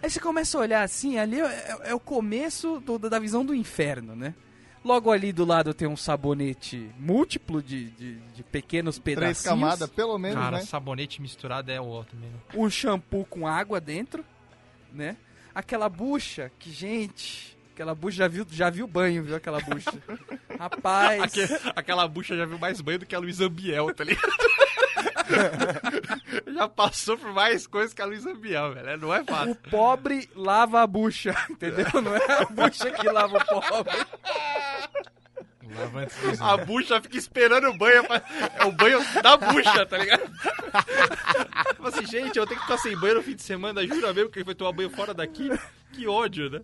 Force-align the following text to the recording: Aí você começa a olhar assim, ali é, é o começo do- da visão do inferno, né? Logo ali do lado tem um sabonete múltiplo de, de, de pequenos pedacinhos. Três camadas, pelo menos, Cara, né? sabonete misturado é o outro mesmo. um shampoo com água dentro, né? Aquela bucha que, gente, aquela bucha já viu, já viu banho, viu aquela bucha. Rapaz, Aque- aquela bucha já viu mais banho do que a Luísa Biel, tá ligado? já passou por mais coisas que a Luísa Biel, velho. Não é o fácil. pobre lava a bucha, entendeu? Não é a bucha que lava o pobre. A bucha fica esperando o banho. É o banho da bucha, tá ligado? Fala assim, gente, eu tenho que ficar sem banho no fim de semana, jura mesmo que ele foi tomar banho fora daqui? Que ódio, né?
Aí 0.00 0.08
você 0.08 0.20
começa 0.20 0.56
a 0.56 0.60
olhar 0.60 0.82
assim, 0.82 1.18
ali 1.18 1.40
é, 1.40 1.78
é 1.86 1.94
o 1.94 2.00
começo 2.00 2.78
do- 2.80 2.98
da 2.98 3.18
visão 3.18 3.44
do 3.44 3.54
inferno, 3.54 4.14
né? 4.14 4.34
Logo 4.84 5.12
ali 5.12 5.32
do 5.32 5.44
lado 5.44 5.72
tem 5.72 5.86
um 5.86 5.96
sabonete 5.96 6.90
múltiplo 6.98 7.62
de, 7.62 7.90
de, 7.90 8.14
de 8.34 8.42
pequenos 8.42 8.98
pedacinhos. 8.98 9.38
Três 9.42 9.48
camadas, 9.60 9.88
pelo 9.90 10.18
menos, 10.18 10.38
Cara, 10.42 10.56
né? 10.58 10.64
sabonete 10.64 11.22
misturado 11.22 11.70
é 11.70 11.80
o 11.80 11.84
outro 11.84 12.16
mesmo. 12.16 12.40
um 12.54 12.68
shampoo 12.68 13.24
com 13.24 13.46
água 13.46 13.80
dentro, 13.80 14.24
né? 14.92 15.16
Aquela 15.54 15.88
bucha 15.88 16.50
que, 16.58 16.72
gente, 16.72 17.56
aquela 17.74 17.94
bucha 17.94 18.16
já 18.16 18.28
viu, 18.28 18.44
já 18.50 18.70
viu 18.70 18.86
banho, 18.88 19.22
viu 19.22 19.36
aquela 19.36 19.60
bucha. 19.60 19.92
Rapaz, 20.58 21.22
Aque- 21.22 21.48
aquela 21.76 22.08
bucha 22.08 22.36
já 22.36 22.44
viu 22.46 22.58
mais 22.58 22.80
banho 22.80 22.98
do 23.00 23.06
que 23.06 23.14
a 23.14 23.18
Luísa 23.20 23.48
Biel, 23.48 23.94
tá 23.94 24.02
ligado? 24.02 24.32
já 26.52 26.68
passou 26.68 27.16
por 27.16 27.32
mais 27.32 27.66
coisas 27.66 27.94
que 27.94 28.02
a 28.02 28.04
Luísa 28.04 28.34
Biel, 28.34 28.74
velho. 28.74 28.98
Não 28.98 29.14
é 29.14 29.20
o 29.22 29.24
fácil. 29.24 29.54
pobre 29.70 30.28
lava 30.34 30.82
a 30.82 30.86
bucha, 30.86 31.34
entendeu? 31.50 31.86
Não 32.00 32.14
é 32.14 32.42
a 32.42 32.44
bucha 32.44 32.90
que 32.90 33.08
lava 33.08 33.38
o 33.38 33.44
pobre. 33.44 33.92
A 36.40 36.56
bucha 36.58 37.00
fica 37.00 37.16
esperando 37.16 37.68
o 37.68 37.76
banho. 37.78 38.04
É 38.58 38.64
o 38.64 38.72
banho 38.72 39.00
da 39.22 39.36
bucha, 39.36 39.86
tá 39.86 39.98
ligado? 39.98 40.30
Fala 41.76 41.88
assim, 41.88 42.06
gente, 42.06 42.38
eu 42.38 42.46
tenho 42.46 42.60
que 42.60 42.66
ficar 42.66 42.78
sem 42.78 42.96
banho 42.98 43.16
no 43.16 43.22
fim 43.22 43.34
de 43.34 43.42
semana, 43.42 43.86
jura 43.86 44.12
mesmo 44.12 44.30
que 44.30 44.38
ele 44.38 44.44
foi 44.44 44.54
tomar 44.54 44.72
banho 44.72 44.90
fora 44.90 45.14
daqui? 45.14 45.48
Que 45.92 46.06
ódio, 46.06 46.50
né? 46.50 46.60